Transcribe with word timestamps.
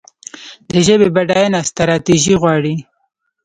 د 0.69 0.71
ژبې 0.85 1.07
بډاینه 1.15 1.59
ستراتیژي 1.69 2.35
غواړي. 2.41 2.75